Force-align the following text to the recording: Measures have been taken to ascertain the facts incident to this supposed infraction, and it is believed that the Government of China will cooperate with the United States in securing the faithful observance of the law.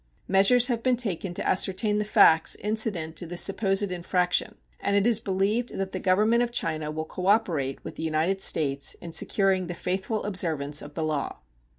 Measures 0.27 0.65
have 0.65 0.81
been 0.81 0.97
taken 0.97 1.31
to 1.31 1.47
ascertain 1.47 1.99
the 1.99 2.03
facts 2.05 2.55
incident 2.55 3.15
to 3.15 3.27
this 3.27 3.43
supposed 3.43 3.91
infraction, 3.91 4.55
and 4.79 4.95
it 4.95 5.05
is 5.05 5.19
believed 5.19 5.77
that 5.77 5.91
the 5.91 5.99
Government 5.99 6.41
of 6.41 6.49
China 6.51 6.89
will 6.89 7.05
cooperate 7.05 7.83
with 7.83 7.97
the 7.97 8.01
United 8.03 8.41
States 8.41 8.95
in 8.95 9.11
securing 9.11 9.67
the 9.67 9.75
faithful 9.75 10.23
observance 10.23 10.81
of 10.81 10.95
the 10.95 11.03
law. 11.03 11.37